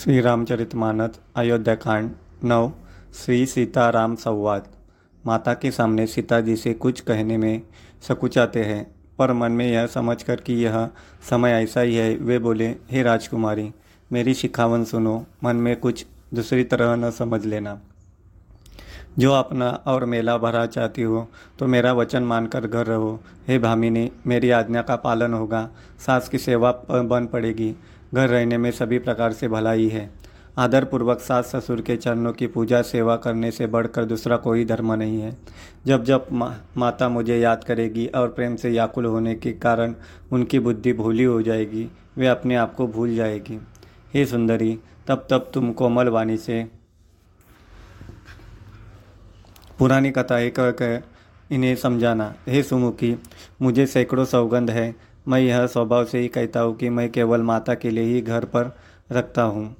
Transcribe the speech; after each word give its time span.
श्री 0.00 0.20
रामचरित 0.20 0.74
मानस 0.74 1.18
अयोध्या 1.36 1.74
कांड 1.74 2.10
नव 2.44 2.70
श्री 3.14 3.46
सीताराम 3.46 4.14
संवाद। 4.14 4.68
माता 5.26 5.52
के 5.54 5.70
सामने 5.70 6.06
सीता 6.06 6.40
जी 6.40 6.54
से 6.56 6.72
कुछ 6.74 7.00
कहने 7.00 7.36
में 7.36 7.62
सकुचाते 8.08 8.62
हैं, 8.64 8.86
पर 9.18 9.32
मन 9.32 9.52
में 9.52 9.66
यह 9.72 9.86
समझकर 9.86 10.36
कि 10.36 10.54
यह 10.54 10.88
समय 11.30 11.52
ऐसा 11.52 11.80
ही 11.80 11.96
है, 11.96 12.16
वे 12.16 12.38
बोले, 12.38 12.68
हे 12.90 13.02
राजकुमारी, 13.02 13.70
मेरी 14.12 14.34
शिखावन 14.34 14.84
सुनो, 14.84 15.24
मन 15.44 15.56
में 15.56 15.76
कुछ 15.76 16.06
दूसरी 16.34 16.64
तरह 16.64 16.94
न 16.96 17.10
समझ 17.10 17.44
लेना। 17.44 17.78
जो 19.18 19.32
अपना 19.32 19.70
और 19.86 20.04
मेला 20.04 20.38
भरा 20.38 20.66
चाहती 20.66 21.02
हो 21.02 21.26
तो 21.58 21.66
मेरा 21.66 21.92
वचन 21.92 22.22
मानकर 22.22 22.66
घर 22.66 22.86
रहो। 22.86 23.20
हे 23.48 23.58
भामिनी, 23.58 24.10
मेरी 24.26 24.50
आज्ञा 24.50 24.82
का 24.82 24.96
पालन 24.96 25.34
होगा, 25.34 25.68
सास 26.06 26.28
की 26.28 26.38
सेवा 26.38 26.72
बन 26.90 27.26
पड़ेगी। 27.26 27.74
घर 28.14 28.28
रहने 28.28 28.58
में 28.58 28.70
सभी 28.70 28.98
प्रकार 28.98 29.32
से 29.32 29.48
भलाई 29.48 29.88
है। 29.88 30.10
आदरपूर्वक 30.58 31.20
सास 31.20 31.46
ससुर 31.46 31.80
के 31.80 31.96
चरणों 31.96 32.32
की 32.32 32.46
पूजा 32.46 32.82
सेवा 32.82 33.16
करने 33.16 33.50
से 33.50 33.66
बढ़कर 33.66 34.04
दूसरा 34.04 34.36
कोई 34.36 34.64
धर्म 34.64 34.92
नहीं 34.92 35.20
है। 35.20 35.36
जब 35.86 36.04
जब 36.04 36.26
मा, 36.32 36.56
माता 36.76 37.08
मुझे 37.08 37.38
याद 37.38 37.64
करेगी 37.64 38.06
और 38.06 38.28
प्रेम 38.28 38.56
से 38.56 38.70
याकुल 38.70 39.04
होने 39.04 39.34
के 39.34 39.52
कारण 39.52 39.94
उनकी 40.32 40.58
बुद्धि 40.58 40.92
भूली 40.92 41.24
हो 41.24 41.42
जाएगी 41.42 41.88
वे 42.16 42.26
अपने 42.26 42.56
आप 42.56 42.74
को 42.74 42.86
भूल 42.86 43.14
जाएगी। 43.16 43.60
हे 44.14 44.26
सुंदरी 44.26 44.78
तब 45.06 45.26
तब 45.30 45.50
तुम 45.54 45.72
कोमल 45.72 46.08
वाणी 46.08 46.36
से 46.36 46.70
पुरानी 49.78 50.10
कथाएँ 50.10 50.50
कहकर 50.50 51.02
इन्हें 51.50 51.76
समझाना। 51.76 52.34
हे 52.48 52.62
सुमुखी 52.62 53.16
मुझे 53.62 53.86
सैकड़ों 53.86 54.24
सौगंध 54.24 54.70
है। 54.70 55.09
मैं 55.30 55.40
यह 55.40 55.66
स्वभाव 55.66 56.04
से 56.04 56.18
ही 56.18 56.28
कहता 56.28 56.60
हूँ 56.60 56.76
कि 56.76 56.88
मैं 56.90 57.12
केवल 57.12 57.42
माता 57.42 57.74
के 57.74 57.90
लिए 57.90 58.04
ही 58.04 58.20
घर 58.20 58.44
पर 58.44 58.76
रखता 59.12 59.42
हूँ। 59.42 59.76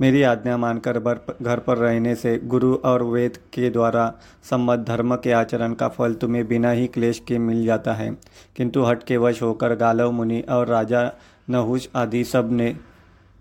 मेरी 0.00 0.22
आज्ञा 0.22 0.56
मानकर 0.56 0.98
घर 1.42 1.58
पर 1.58 1.78
रहने 1.78 2.14
से 2.14 2.38
गुरु 2.38 2.74
और 2.74 3.02
वेद 3.02 3.36
के 3.36 3.70
द्वारा 3.70 4.14
सम्मत 4.50 4.78
धर्म 4.78 5.16
के 5.16 5.32
आचरण 5.32 5.74
का 5.74 5.88
फल 5.88 6.14
तुम्हें 6.14 6.48
बिना 6.48 6.70
ही 6.70 6.86
क्लेश 6.86 7.22
के 7.28 7.38
मिल 7.38 7.64
जाता 7.64 7.92
है। 7.94 8.16
किंतु 8.56 8.82
हट 8.82 9.02
के 9.02 9.16
वश 9.16 9.42
होकर 9.42 9.74
गालव, 9.74 10.10
मुनि 10.12 10.40
और 10.40 10.66
राजा 10.66 11.12
नहुष 11.50 11.88
आदि 11.96 12.24
सबने 12.24 12.76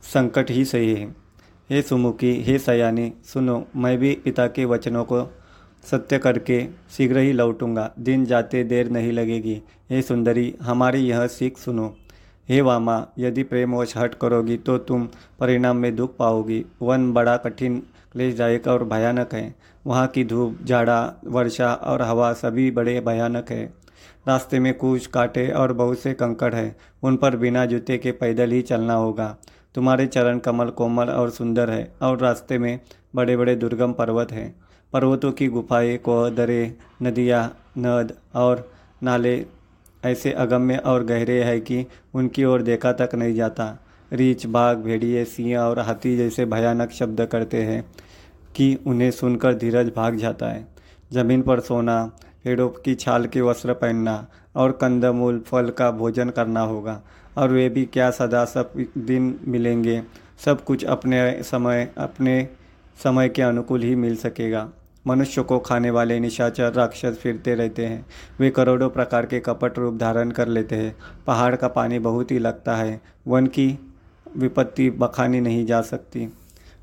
संकट 0.03 0.51
ही 0.51 0.65
सही 0.65 0.93
है। 0.95 1.15
हे 1.69 1.81
सुमुखी, 1.81 2.43
हे 2.43 2.59
सयानी, 2.59 3.13
सुनो, 3.23 3.67
मैं 3.75 3.97
भी 3.97 4.21
पिता 4.25 4.47
के 4.47 4.65
वचनों 4.65 5.03
को 5.03 5.33
सत्य 5.91 6.17
करके 6.17 6.65
शीघ्र 6.97 7.17
ही 7.17 7.33
लौटूँगा। 7.33 7.91
दिन 7.99 8.25
जाते 8.25 8.63
देर 8.63 8.89
नहीं 8.89 9.11
लगेगी। 9.11 9.61
हे 9.89 10.01
सुंदरी, 10.01 10.55
हमारी 10.61 10.99
यह 10.99 11.27
सीख 11.27 11.57
सुनो। 11.57 11.95
हे 12.49 12.61
वामा, 12.61 13.05
यदि 13.19 13.43
प्रेमवश 13.43 13.97
हट 13.97 14.15
करोगी 14.15 14.57
तो 14.57 14.77
तुम 14.77 15.07
परिणाम 15.39 15.77
में 15.77 15.95
दुख 15.95 16.15
पाओगी। 16.17 16.65
वन 16.81 17.13
बड़ा 17.13 17.37
कठिन, 17.37 17.83
क्लेशदायक 18.11 18.67
और 18.67 18.83
भयानक 18.83 19.33
है। 19.33 19.55
वहाँ 19.87 20.07
की 20.07 20.23
धूप, 20.23 20.57
झाड़ा, 20.65 21.13
वर्षा 21.27 21.73
और 21.73 22.01
हवा 22.01 22.33
सभी 22.33 22.71
बड़े 22.71 22.99
भयानक 22.99 23.51
है। 23.51 23.73
रास्ते 24.27 24.59
में 24.59 24.73
कुछ 24.73 25.07
कांटे 25.07 25.47
और 25.47 25.73
बहुत 25.73 25.99
से 25.99 26.13
कंकड़ 26.13 26.55
हैं। 26.55 26.75
उन 27.03 27.17
पर 27.17 27.35
बिना 27.35 27.65
जूते 27.65 27.97
के 27.97 28.11
पैदल 28.11 28.51
ही 28.51 28.61
चलना 28.61 28.93
होगा। 28.93 29.37
तुम्हारे 29.75 30.05
चरण 30.07 30.39
कमल 30.39 30.69
कोमल 30.69 31.09
और 31.09 31.29
सुंदर 31.29 31.69
है 31.69 31.93
और 32.01 32.19
रास्ते 32.19 32.57
में 32.57 32.79
बड़े 33.15 33.37
बड़े 33.37 33.55
दुर्गम 33.55 33.93
पर्वत 33.93 34.31
हैं। 34.31 34.62
पर्वतों 34.93 35.31
की 35.31 35.47
गुफाएँ 35.47 35.97
को 35.97 36.29
दरे 36.29 36.75
नदियाँ, 37.01 37.57
नद 37.77 38.13
और 38.35 38.71
नाले 39.03 39.45
ऐसे 40.05 40.31
अगम्य 40.31 40.77
और 40.77 41.03
गहरे 41.03 41.43
हैं 41.43 41.61
कि 41.61 41.85
उनकी 42.13 42.43
ओर 42.45 42.61
देखा 42.61 42.91
तक 42.91 43.15
नहीं 43.15 43.33
जाता। 43.35 43.65
रीछ, 44.13 44.45
बाघ, 44.45 44.75
भेड़िए, 44.77 45.25
सिंह 45.25 45.57
और 45.57 45.79
हाथी 45.79 46.17
जैसे 46.17 46.45
भयानक 46.45 46.91
शब्द 46.91 47.25
करते 47.25 47.63
हैं 47.63 47.83
कि 48.55 48.77
उन्हें 48.87 49.11
सुनकर 49.11 49.53
धीरज 49.53 49.91
भाग 49.95 50.15
जाता 50.15 50.47
है। 50.47 50.67
ज़मीन 51.13 51.41
पर 51.41 51.59
सोना, 51.59 52.05
पेड़ों 52.43 52.69
की 52.69 52.95
छाल 52.95 53.25
के 53.25 53.41
वस्त्र 53.41 53.73
पहनना 53.73 54.27
और 54.55 54.71
कंदमूल, 54.71 55.39
फल 55.39 55.69
का 55.69 55.91
भोजन 55.91 56.29
करना 56.29 56.61
होगा। 56.61 57.01
और 57.37 57.51
वे 57.51 57.69
भी 57.69 57.85
क्या 57.85 58.11
सदा 58.11 58.45
सब 58.45 58.73
दिन 58.97 59.39
मिलेंगे, 59.47 60.01
सब 60.45 60.63
कुछ 60.63 60.85
अपने 60.85 61.43
समय 61.43 61.91
अपने 61.97 62.47
समय 63.03 63.29
के 63.29 63.41
अनुकूल 63.41 63.81
ही 63.81 63.95
मिल 63.95 64.15
सकेगा। 64.15 64.69
मनुष्य 65.07 65.41
को 65.41 65.59
खाने 65.59 65.89
वाले 65.89 66.19
निशाचर 66.19 66.73
राक्षस 66.73 67.17
फिरते 67.21 67.55
रहते 67.55 67.85
हैं। 67.85 68.05
वे 68.39 68.49
करोड़ों 68.49 68.89
प्रकार 68.89 69.25
के 69.25 69.39
कपट 69.39 69.79
रूप 69.79 69.97
धारण 69.97 70.31
कर 70.31 70.47
लेते 70.47 70.75
हैं। 70.75 70.95
पहाड़ 71.27 71.55
का 71.55 71.67
पानी 71.67 71.99
बहुत 71.99 72.31
ही 72.31 72.39
लगता 72.39 72.75
है। 72.75 73.01
वन 73.27 73.47
की 73.47 73.79
विपत्ति 74.37 74.89
बखानी 74.89 75.41
नहीं 75.41 75.65
जा 75.65 75.81
सकती। 75.81 76.33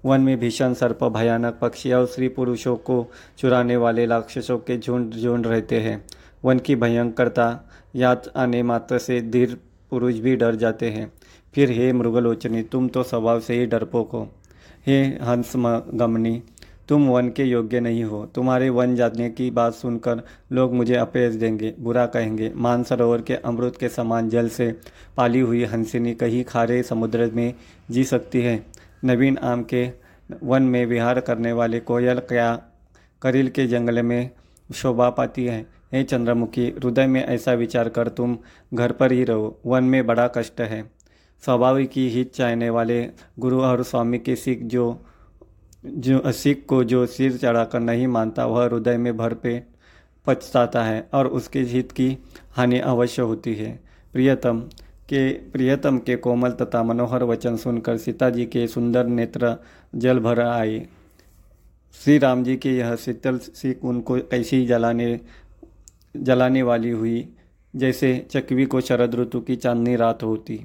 वन 0.05 0.21
में 0.21 0.39
भीषण 0.41 0.75
सर्प, 0.75 1.05
भयानक 1.05 1.59
पक्षी 1.63 1.93
और 1.93 2.07
स्त्री 2.07 2.29
पुरुषों 2.29 2.77
को 2.77 3.07
चुराने 3.39 3.77
वाले 3.77 4.07
राक्षसों 4.07 4.59
के 4.59 4.79
झुंड 4.79 5.15
झुंड 5.15 5.47
रहते 5.47 5.81
हैं। 5.81 6.05
वन 6.45 6.59
की 6.59 6.75
भयंकरता 6.75 7.69
याद 7.97 8.31
आने 8.37 8.63
मात्र 8.63 8.99
से 8.99 9.21
धीर 9.21 9.59
पुरुष 9.91 10.15
भी 10.15 10.37
डर 10.37 10.55
जाते 10.55 10.91
हैं। 10.91 11.13
फिर 11.55 11.71
हे 11.71 11.93
मृगलोचनी, 11.93 12.63
तुम 12.63 12.89
तो 12.89 13.03
स्वभाव 13.03 13.41
से 13.41 13.55
ही 13.55 13.67
डरपोक 13.67 14.11
हो। 14.13 14.29
हे 14.87 15.05
हंस 15.05 15.53
गमनी 15.95 16.43
तुम 16.91 17.09
वन 17.09 17.29
के 17.29 17.45
योग्य 17.45 17.81
नहीं 17.81 18.05
हो। 18.05 18.27
तुम्हारे 18.27 18.71
वन 18.71 18.95
जाने 18.95 19.31
की 19.31 19.51
बात 19.51 19.75
सुनकर 19.75 20.23
लोग 20.53 20.75
मुझे 20.75 20.95
अपेज 20.95 21.35
देंगे, 21.35 21.75
बुरा 21.79 22.07
कहेंगे। 22.07 22.53
मानसरोवर 22.57 23.23
के 23.23 23.35
अमृत 23.35 23.77
के 23.77 23.89
समान 23.89 24.29
जल 24.29 24.49
से 24.49 24.81
पाली 25.17 25.41
हुई 25.41 25.65
हंसिनी 25.65 26.15
कहीं 26.15 26.45
खारे 26.45 26.83
समुद्र 26.83 27.31
में 27.35 27.55
जी 27.91 28.05
सकती 28.05 28.41
है। 28.41 28.67
नवीन 29.05 29.39
आम 29.39 29.63
के 29.63 29.91
वन 30.43 30.63
में 30.63 30.87
विहार 30.87 31.21
करने 31.21 31.53
वाले 31.53 31.81
कोयल 31.81 32.19
क्या 32.19 32.63
करील 33.23 33.49
के 33.49 33.67
जंगल 33.67 34.03
में 34.03 34.31
शोभा 34.75 35.11
पाती 35.11 35.45
है? 35.45 35.67
हे 35.93 36.03
चंद्रमुखी, 36.03 36.67
हृदय 36.67 37.07
में 37.07 37.25
ऐसा 37.25 37.53
विचार 37.53 37.89
कर 37.89 38.09
तुम 38.09 38.39
घर 38.75 38.93
पर 38.93 39.13
ही 39.13 39.25
रहो। 39.25 39.61
वन 39.67 39.85
में 39.85 40.07
बड़ा 40.07 40.29
कष्ट 40.29 40.61
है। 40.61 40.91
स्वाभाविक 41.45 41.91
ही 41.97 42.09
हित 42.09 42.35
चाहने 42.35 42.71
वाले 42.71 43.09
गुरु 43.39 43.61
और 43.61 43.83
स्वामी 43.83 44.19
के 44.19 44.37
सिख 44.37 44.63
जो 44.63 45.05
जो 45.85 46.33
सिख 46.33 46.65
को 46.69 46.83
जो 46.85 47.05
सिर 47.07 47.37
चढ़ाकर 47.37 47.81
नहीं 47.81 48.07
मानता, 48.07 48.47
वह 48.47 48.65
हृदय 48.65 48.97
में 48.97 49.17
भर 49.17 49.35
पे 49.35 49.63
पछताता 50.27 50.83
है 50.85 51.09
और 51.15 51.27
उसके 51.27 51.61
हित 51.61 51.93
की 51.93 52.17
हानि 52.51 52.79
अवश्य 52.79 53.23
होती 53.23 53.55
है। 53.55 53.73
प्रियतम 54.13 54.61
के 55.09 55.31
प्रियतम 55.33 55.99
के 55.99 56.17
कोमल 56.17 56.51
तथा 56.51 56.83
मनोहर 56.83 57.25
वचन 57.25 57.57
सुनकर 57.57 57.97
सीता 57.97 58.31
जी 58.31 58.45
के 58.47 58.67
सुंदर 58.67 59.07
नेत्र 59.07 59.57
जल 59.95 60.19
भर 60.19 60.41
आए। 60.41 60.79
श्री 61.95 62.19
राम 62.19 62.45
जी 62.45 62.57
के 62.57 62.77
यह 62.77 62.95
शीतल 62.97 63.39
सिख 63.39 63.85
उनको 63.85 64.19
ऐसी 64.19 64.67
जलाने 64.67 65.21
जलाने 66.17 66.63
वाली 66.63 66.91
हुई, 66.91 67.29
जैसे 67.77 68.27
चकवी 68.31 68.65
को 68.67 68.81
शरद 68.81 69.15
ऋतु 69.15 69.41
की 69.41 69.57
चांदनी 69.57 69.97
रात 69.97 70.23
होती। 70.23 70.61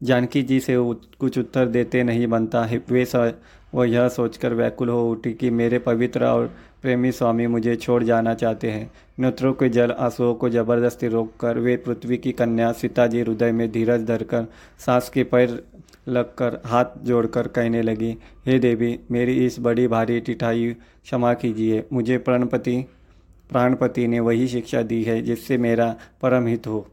जानकी 0.00 0.42
जी 0.42 0.60
से 0.60 0.76
कुछ 1.20 1.38
उत्तर 1.38 1.66
देते 1.66 2.02
नहीं 2.02 2.26
बनता। 2.26 2.64
है, 2.64 2.82
वे 2.90 3.06
वह 3.74 3.88
यह 3.88 4.08
सोचकर 4.08 4.54
व्याकुल 4.54 4.88
हो 4.88 5.10
उठी 5.10 5.32
कि 5.32 5.50
मेरे 5.50 5.78
पवित्र 5.78 6.24
और 6.24 6.46
प्रेमी 6.82 7.10
स्वामी 7.12 7.46
मुझे 7.46 7.74
छोड़ 7.76 8.02
जाना 8.04 8.34
चाहते 8.34 8.70
हैं। 8.70 8.90
नेत्रों 9.18 9.52
के 9.52 9.68
जल, 9.68 9.90
आंसुओं 9.90 10.34
को 10.34 10.48
ज़बरदस्ती 10.48 11.08
रोककर 11.08 11.58
वे 11.58 11.76
पृथ्वी 11.76 12.16
की 12.16 12.32
कन्या 12.32 12.70
सीता 12.72 13.06
जी 13.06 13.20
हृदय 13.20 13.52
में 13.52 13.70
धीरज 13.72 14.04
धरकर 14.04 14.46
सांस 14.78 15.08
के 15.08 15.24
पैर 15.24 15.62
लगकर 16.08 16.60
हाथ 16.66 16.98
जोड़कर 17.04 17.48
कहने 17.48 17.82
लगी, 17.82 18.16
हे 18.46 18.58
देवी, 18.58 18.98
मेरी 19.10 19.46
इस 19.46 19.58
बड़ी 19.60 19.86
भारी 19.88 20.20
टिठाई 20.20 20.72
क्षमा 21.04 21.34
कीजिए। 21.34 21.84
मुझे 21.92 22.18
प्राणपति 22.18 22.84
प्राणपति 23.50 24.06
ने 24.06 24.20
वही 24.20 24.48
शिक्षा 24.48 24.82
दी 24.82 25.02
है 25.04 25.20
जिससे 25.22 25.58
मेरा 25.58 25.94
परम 26.22 26.46
हित 26.46 26.66
हो। 26.66 26.86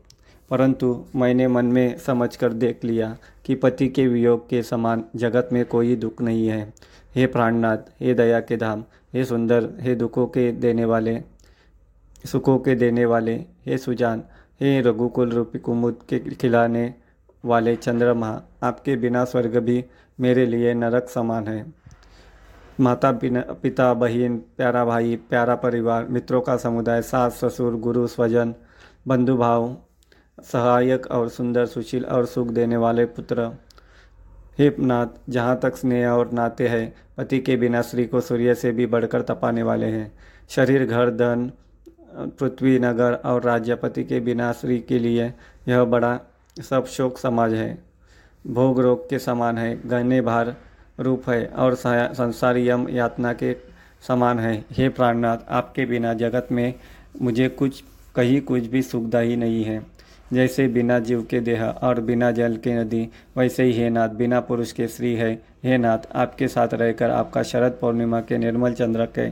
परंतु 0.49 1.05
मैंने 1.15 1.47
मन 1.47 1.65
में 1.65 1.97
समझ 1.97 2.35
कर 2.35 2.53
देख 2.53 2.83
लिया 2.83 3.17
कि 3.45 3.55
पति 3.55 3.87
के 3.89 4.07
वियोग 4.07 4.49
के 4.49 4.63
समान 4.63 5.03
जगत 5.15 5.49
में 5.53 5.65
कोई 5.65 5.95
दुख 5.95 6.21
नहीं 6.21 6.47
है। 6.47 6.73
हे 7.15 7.25
प्राणनाथ, 7.27 7.77
हे 8.01 8.13
दया 8.13 8.39
के 8.39 8.57
धाम, 8.57 8.83
हे 9.13 9.25
सुंदर, 9.25 9.69
हे 9.79 9.95
दुखों 9.95 10.25
के 10.27 10.51
देने 10.51 10.85
वाले, 10.85 11.21
सुखों 12.25 12.57
के 12.59 12.75
देने 12.75 13.05
वाले, 13.05 13.35
हे 13.65 13.77
सुजान, 13.77 14.23
हे 14.61 14.81
रघुकुल 14.81 15.29
रूपी 15.29 15.59
कुमुद 15.59 15.99
के 16.09 16.19
खिलाने 16.19 16.93
वाले 17.45 17.75
चंद्रमा, 17.75 18.41
आपके 18.63 18.95
बिना 18.95 19.23
स्वर्ग 19.25 19.57
भी 19.57 19.83
मेरे 20.19 20.45
लिए 20.45 20.73
नरक 20.73 21.09
समान 21.09 21.47
है। 21.47 21.65
माता 22.79 23.11
पिता, 23.11 23.93
बहन, 23.93 24.37
प्यारा 24.57 24.85
भाई, 24.85 25.15
प्यारा 25.29 25.55
परिवार, 25.55 26.05
मित्रों 26.05 26.41
का 26.41 26.57
समुदाय, 26.57 27.01
सास, 27.01 27.39
ससुर, 27.43 27.75
गुरु, 27.75 28.07
स्वजन, 28.07 28.53
बंधु 29.07 29.35
भाव 29.37 29.77
सहायक 30.51 31.07
और 31.07 31.29
सुंदर 31.29 31.65
सुशील 31.65 32.05
और 32.05 32.25
सुख 32.25 32.47
देने 32.47 32.77
वाले 32.77 33.05
पुत्र। 33.05 33.49
हे 34.59 34.69
नाथ, 34.79 35.07
जहाँ 35.29 35.59
तक 35.59 35.75
स्नेह 35.75 36.09
और 36.09 36.31
नाते 36.31 36.67
हैं, 36.67 36.93
पति 37.17 37.39
के 37.39 37.55
बिना 37.55 37.81
स्त्री 37.81 38.05
को 38.05 38.21
सूर्य 38.21 38.55
से 38.55 38.71
भी 38.71 38.85
बढ़कर 38.85 39.21
तपाने 39.21 39.63
वाले 39.63 39.85
हैं। 39.85 40.11
शरीर, 40.49 40.85
घर, 40.85 41.09
धन, 41.11 41.51
पृथ्वी, 42.39 42.77
नगर 42.79 43.13
और 43.25 43.43
राज्यपति 43.43 44.03
के 44.03 44.19
बिना 44.19 44.51
स्त्री 44.51 44.79
के 44.79 44.99
लिए 44.99 45.33
यह 45.67 45.83
बड़ा 45.83 46.19
सब 46.61 46.85
शोक 46.85 47.17
समाज 47.17 47.53
है। 47.53 47.77
भोग 48.45 48.79
रोग 48.79 49.09
के 49.09 49.19
समान 49.19 49.57
है, 49.57 49.79
गहने 49.85 50.21
भार 50.21 50.55
रूप 50.99 51.29
है 51.29 51.45
और 51.47 51.75
संसार 51.75 52.57
यम 52.57 52.87
यातना 52.89 53.33
के 53.33 53.55
समान 54.07 54.39
है। 54.39 54.53
हे 54.71 54.89
प्राणनाथ, 54.89 55.37
आपके 55.49 55.85
बिना 55.85 56.13
जगत 56.13 56.47
में 56.51 56.73
मुझे 57.21 57.49
कुछ 57.49 57.83
कहीं 58.15 58.41
कुछ 58.41 58.65
भी 58.65 58.81
सुखदायी 58.81 59.35
नहीं 59.35 59.63
है। 59.63 59.94
जैसे 60.33 60.67
बिना 60.67 60.99
जीव 60.99 61.21
के 61.29 61.39
देह 61.39 61.63
और 61.63 62.01
बिना 62.01 62.31
जल 62.31 62.57
के 62.57 62.73
नदी, 62.73 63.09
वैसे 63.37 63.63
ही 63.63 63.73
हे 63.73 63.89
नाथ, 63.89 64.09
बिना 64.09 64.39
पुरुष 64.39 64.71
के 64.71 64.87
श्री 64.87 65.13
है। 65.15 65.33
हे 65.63 65.77
नाथ, 65.77 65.99
आपके 66.15 66.47
साथ 66.47 66.67
रहकर 66.73 67.09
आपका 67.09 67.43
शरद 67.43 67.71
पूर्णिमा 67.71 68.21
के 68.21 68.37
निर्मल 68.37 68.73
चंद्र 68.73 69.05
के 69.05 69.29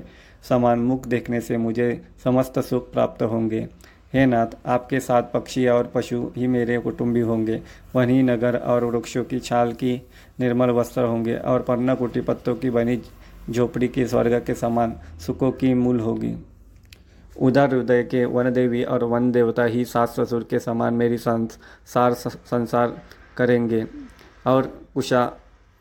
समान 0.50 0.80
मुख 0.80 1.08
देखने 1.08 1.42
से 1.42 1.58
मुझे 1.58 2.02
समस्त 2.24 2.60
सुख 2.60 2.92
प्राप्त 2.94 3.24
होंगे। 3.24 3.68
हे 4.14 4.26
नाथ, 4.26 4.48
आपके 4.66 5.00
साथ 5.00 5.24
पक्षी 5.24 5.68
और 5.68 5.92
पशु 5.96 6.32
ही 6.38 6.48
मेरे 6.48 6.78
कुटुंबी 6.78 7.20
होंगे। 7.20 7.62
वहीं 7.96 8.24
नगर 8.24 8.58
और 8.58 8.86
वृक्षों 8.86 9.24
की 9.24 9.40
छाल 9.40 9.74
की 9.74 10.02
निर्मल 10.40 10.70
वस्त्र 10.70 11.02
होंगे 11.02 11.36
और 11.36 11.62
पर्णकुटी 11.62 12.22
पत्तों 12.22 12.56
की 12.56 12.70
बनी 12.70 13.02
झोपड़ी 13.50 13.88
के 13.88 14.08
स्वर्ग 14.08 14.44
के 14.46 14.54
समान 14.54 14.94
सुखों 15.20 15.52
की 15.52 15.74
मूल 15.74 16.00
होगी। 16.00 16.36
उदार 17.42 17.74
हृदय 17.74 18.04
के 18.04 18.26
वन 18.26 18.52
देवी 18.54 18.84
और 18.84 19.04
वन 19.04 19.32
देवता 19.32 19.64
ही 19.64 19.86
सास 19.86 20.16
ससुर 20.20 20.44
के 20.44 20.60
समान 20.60 20.94
मेरी 20.94 21.18
संसार 21.18 22.14
संसार 22.14 23.02
करेंगे। 23.38 23.86
और 24.48 24.72
उषा 24.96 25.32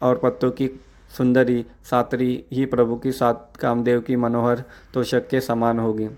और 0.02 0.19
पत्तों 0.19 0.50
की 0.50 0.70
सुंदरी, 1.16 1.64
सातरी 1.90 2.44
ही 2.52 2.66
प्रभु 2.66 2.96
की 2.96 3.12
सात 3.12 3.52
कामदेव 3.60 4.00
की 4.00 4.16
मनोहर 4.16 4.62
तोषक 4.94 5.28
के 5.28 5.40
समान 5.40 5.78
होगी। 5.78 6.08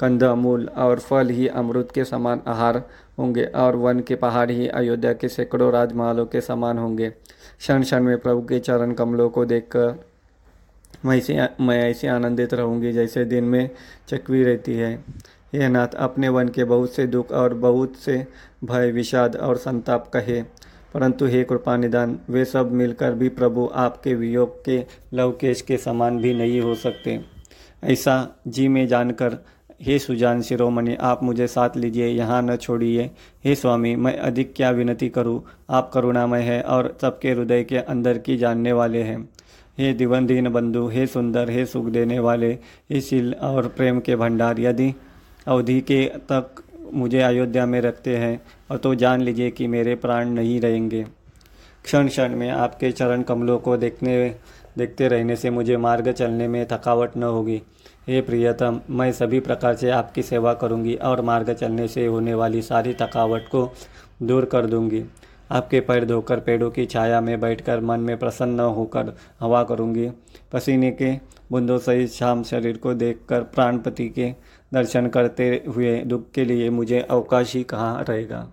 कंद 0.00 0.24
मूल 0.24 0.68
और 0.68 0.98
फल 0.98 1.28
ही 1.28 1.48
अमृत 1.48 1.88
के 1.94 2.04
समान 2.04 2.40
आहार 2.46 2.82
होंगे 3.18 3.44
और 3.44 3.76
वन 3.76 4.00
के 4.00 4.14
पहाड़ 4.14 4.50
ही 4.50 4.68
अयोध्या 4.68 5.12
के 5.12 5.28
सैकड़ों 5.28 5.72
राजमहलों 5.72 6.26
के 6.26 6.40
समान 6.40 6.78
होंगे। 6.78 7.10
क्षण 7.10 7.82
क्षण 7.82 8.02
में 8.02 8.18
प्रभु 8.18 8.42
के 8.42 8.58
चरण 8.58 8.92
कमलों 8.92 9.28
को 9.30 9.44
देखकर 9.44 10.11
मैं 11.04 11.16
ऐसे 11.16 11.48
मैं 11.60 11.90
ऐसे 11.90 12.08
आनंदित 12.08 12.54
रहूँगी 12.54 12.92
जैसे 12.92 13.24
दिन 13.24 13.44
में 13.44 13.70
चकवी 14.08 14.44
रहती 14.44 14.74
है। 14.74 15.04
यह 15.54 15.68
नाथ 15.68 15.88
अपने 15.88 16.28
वन 16.28 16.48
के 16.48 16.64
बहुत 16.64 16.92
से 16.92 17.06
दुख 17.06 17.32
और 17.32 17.54
बहुत 17.54 17.96
से 17.96 18.26
भय, 18.64 18.90
विषाद 18.90 19.36
और 19.36 19.56
संताप 19.56 20.10
कहे। 20.16 20.42
परंतु 20.94 21.26
हे 21.26 21.44
कृपा 21.44 21.76
निदान 21.76 22.18
वे 22.30 22.44
सब 22.44 22.72
मिलकर 22.72 23.12
भी 23.12 23.28
प्रभु 23.28 23.70
आपके 23.74 24.14
वियोग 24.14 24.64
के 24.64 24.84
लवकेश 25.14 25.62
के 25.62 25.76
समान 25.76 26.18
भी 26.18 26.34
नहीं 26.34 26.60
हो 26.60 26.74
सकते। 26.74 27.20
ऐसा 27.84 28.40
जी 28.48 28.68
में 28.68 28.88
जानकर, 28.88 29.38
हे 29.82 29.98
सुजान 29.98 30.42
शिरोमणि, 30.42 30.94
आप 30.94 31.22
मुझे 31.22 31.46
साथ 31.46 31.70
लीजिए, 31.76 32.06
यहाँ 32.06 32.42
न 32.42 32.56
छोड़िए। 32.56 33.10
हे 33.44 33.54
स्वामी, 33.54 33.96
मैं 33.96 34.18
अधिक 34.18 34.54
क्या 34.56 34.70
विनती 34.70 35.08
करूँ? 35.08 35.42
आप 35.70 35.90
करुणामय 35.94 36.40
है 36.40 36.62
और 36.62 36.98
सबके 37.00 37.30
हृदय 37.30 37.64
के 37.64 37.76
अंदर 37.76 38.18
की 38.18 38.36
जानने 38.36 38.72
वाले 38.72 39.02
हैं। 39.02 39.28
हे 39.82 39.92
दिवन 39.92 40.26
दीन 40.26 40.48
बंधु, 40.48 40.88
हे 40.88 41.06
सुंदर, 41.06 41.50
हे 41.50 41.66
सुख 41.66 41.84
देने 41.84 42.18
वाले, 42.18 42.52
हे 42.90 43.00
शील 43.00 43.34
और 43.34 43.68
प्रेम 43.68 44.00
के 44.00 44.16
भंडार, 44.16 44.60
यदि 44.60 44.94
अवधि 45.46 45.80
के 45.80 46.04
तक 46.04 46.62
मुझे 46.92 47.20
अयोध्या 47.20 47.66
में 47.66 47.80
रखते 47.80 48.16
हैं, 48.16 48.42
और 48.70 48.76
तो 48.76 48.94
जान 48.94 49.20
लीजिए 49.20 49.50
कि 49.50 49.66
मेरे 49.66 49.94
प्राण 49.94 50.28
नहीं 50.28 50.60
रहेंगे। 50.60 51.06
क्षण 51.84 52.08
क्षण 52.08 52.36
में 52.36 52.50
आपके 52.50 52.92
चरण 52.92 53.22
कमलों 53.22 53.58
को 53.58 53.76
देखने, 53.76 54.34
देखते 54.78 55.08
रहने 55.08 55.36
से 55.36 55.50
मुझे 55.50 55.76
मार्ग 55.76 56.12
चलने 56.12 56.48
में 56.48 56.66
थकावट 56.72 57.16
न 57.16 57.22
होगी। 57.22 57.62
हे 58.08 58.20
प्रियतम, 58.20 58.80
मैं 58.90 59.12
सभी 59.12 59.40
प्रकार 59.40 59.74
से 59.74 59.90
आपकी 59.90 60.22
सेवा 60.22 60.54
करूँगी 60.54 60.94
और 60.94 61.20
मार्ग 61.20 61.52
चलने 61.52 61.88
से 61.88 62.06
होने 62.06 62.34
वाली 62.34 62.62
सारी 62.62 62.94
थकावट 62.94 63.42
को 63.42 63.72
दूर 64.22 64.44
कर 64.44 64.66
दूँगी। 64.66 65.04
आपके 65.50 65.80
पैर 65.80 66.04
धोकर 66.04 66.40
पेड़ों 66.40 66.70
की 66.70 66.86
छाया 66.86 67.20
में 67.20 67.40
बैठकर 67.40 67.80
मन 67.80 68.00
में 68.00 68.18
प्रसन्न 68.18 68.60
होकर 68.60 69.12
हवा 69.40 69.62
करूँगी। 69.64 70.10
पसीने 70.52 70.90
के 70.90 71.12
बूंदों 71.50 71.78
सहित 71.78 72.10
शाम 72.10 72.42
शरीर 72.42 72.76
को 72.76 72.94
देखकर 72.94 73.42
प्राणपति 73.42 74.08
के 74.08 74.34
दर्शन 74.74 75.06
करते 75.06 75.64
हुए 75.68 76.00
दुख 76.00 76.30
के 76.30 76.44
लिए 76.44 76.70
मुझे 76.70 77.00
अवकाश 77.00 77.54
ही 77.54 77.62
कहाँ 77.62 78.04
रहेगा? 78.08 78.48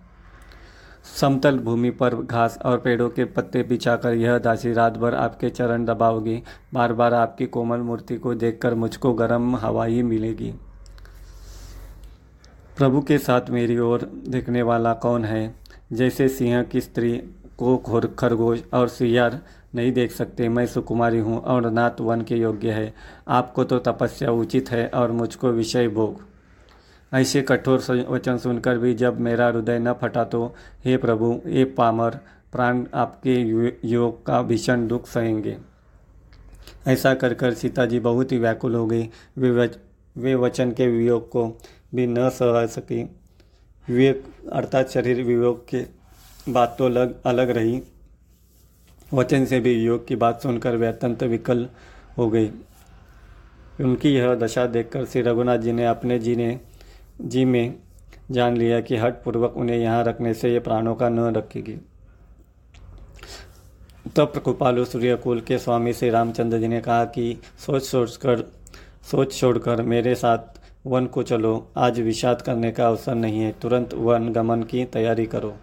समतल 1.20 1.58
भूमि 1.58 1.90
पर 1.90 2.14
घास 2.14 2.58
और 2.64 2.78
पेड़ों 2.78 3.08
के 3.10 3.24
पत्ते 3.24 3.62
बिछाकर 3.62 4.14
यह 4.14 4.38
दासी 4.38 4.72
रात 4.72 4.98
भर 4.98 5.14
आपके 5.14 5.50
चरण 5.50 5.84
दबाओगी। 5.84 6.42
बार 6.74 6.92
बार 6.92 7.14
आपकी 7.14 7.46
कोमल 7.46 7.78
मूर्ति 7.78 8.16
को 8.16 8.34
देखकर 8.34 8.74
मुझको 8.74 9.12
गर्म 9.12 9.56
हवा 9.56 9.84
ही 9.84 10.02
मिलेगी। 10.02 10.52
प्रभु 12.76 13.00
के 13.00 13.18
साथ 13.18 13.50
मेरी 13.50 13.78
ओर 13.78 14.10
देखने 14.28 14.62
वाला 14.62 14.92
कौन 14.94 15.24
है? 15.24 15.59
जैसे 15.90 16.28
सिंह 16.28 16.62
की 16.62 16.80
स्त्री 16.80 17.16
को 17.58 17.76
खरगोश 18.18 18.62
और 18.74 18.88
सियार 18.88 19.40
नहीं 19.74 19.92
देख 19.92 20.12
सकते, 20.12 20.48
मैं 20.48 20.66
सुकुमारी 20.66 21.18
हूँ 21.18 21.38
और 21.38 21.70
नाथ 21.70 22.00
वन 22.00 22.22
के 22.22 22.36
योग्य 22.36 22.70
है। 22.70 22.92
आपको 23.28 23.64
तो 23.64 23.78
तपस्या 23.78 24.30
उचित 24.32 24.70
है 24.70 24.86
और 24.88 25.12
मुझको 25.12 25.50
विषय 25.50 25.88
भोग। 25.88 26.20
ऐसे 27.12 27.42
कठोर 27.42 28.06
वचन 28.10 28.38
सुनकर 28.38 28.78
भी 28.78 28.94
जब 28.94 29.20
मेरा 29.20 29.46
हृदय 29.46 29.78
न 29.78 29.92
फटा 29.92 30.24
तो 30.24 30.54
हे 30.84 30.96
प्रभु, 30.96 31.32
हे 31.46 31.64
पामर, 31.64 32.18
प्राण 32.52 32.84
आपके 32.94 33.34
योग 33.88 34.24
का 34.26 34.40
भीषण 34.42 34.86
दुख 34.86 35.06
सहेंगे। 35.06 35.56
ऐसा 36.88 37.14
कर 37.14 37.34
कर 37.34 37.54
सीता 37.54 37.86
जी 37.86 38.00
बहुत 38.00 38.32
ही 38.32 38.38
व्याकुल 38.38 38.74
हो 38.74 38.86
गई 38.86 39.08
वे 40.16 40.34
वचन 40.34 40.70
के 40.70 40.86
वियोग 40.88 41.28
को 41.28 41.46
भी 41.94 42.06
न 42.06 42.28
सह 42.30 42.66
सकी। 42.68 43.02
विवेक, 43.88 44.24
अर्थात 44.52 44.90
शरीर 44.90 45.22
विवेक 45.22 45.64
के 45.68 45.84
बात 46.52 46.74
तो 46.78 46.84
अलग 46.86 47.14
अलग 47.26 47.50
रही। 47.50 47.80
वचन 49.14 49.44
से 49.44 49.60
भी 49.60 49.72
योग 49.74 50.06
की 50.08 50.16
बात 50.16 50.42
सुनकर 50.42 50.76
वे 50.76 50.86
अत्यंत 50.86 51.22
विकल 51.22 51.66
हो 52.18 52.28
गई। 52.30 52.50
उनकी 53.80 54.14
यह 54.14 54.34
दशा 54.34 54.66
देखकर 54.66 55.04
श्री 55.04 55.22
रघुनाथ 55.22 55.58
जी 55.58 55.72
ने 55.72 55.86
अपने 55.86 56.18
जी 56.18 56.36
ने 56.36 56.60
जी 57.20 57.44
में 57.44 57.74
जान 58.30 58.56
लिया 58.56 58.80
कि 58.80 58.96
हट 58.96 59.22
पूर्वक 59.22 59.56
उन्हें 59.56 59.76
यहाँ 59.78 60.04
रखने 60.04 60.34
से 60.34 60.52
ये 60.52 60.58
प्राणों 60.60 60.94
का 60.94 61.08
न 61.08 61.34
रखेगी। 61.34 61.76
तब 64.16 64.32
तो 64.34 64.40
कृपालु 64.40 64.84
सूर्यकुल 64.84 65.40
के 65.40 65.58
स्वामी 65.58 65.92
श्री 65.92 66.10
रामचंद्र 66.10 66.58
जी 66.58 66.68
ने 66.68 66.80
कहा 66.80 67.04
कि 67.04 67.36
सोच 67.58 67.82
सोच 67.82 68.16
कर 68.16 68.42
सोच 69.10 69.34
छोड़कर 69.34 69.82
मेरे 69.82 70.14
साथ 70.14 70.59
वन 70.86 71.06
को 71.06 71.22
चलो। 71.22 71.68
आज 71.76 72.00
विषाद 72.00 72.42
करने 72.42 72.70
का 72.72 72.88
अवसर 72.88 73.14
नहीं 73.14 73.40
है। 73.40 73.54
तुरंत 73.62 73.94
वन 73.94 74.28
गमन 74.28 74.62
की 74.62 74.84
तैयारी 74.84 75.26
करो। 75.26 75.56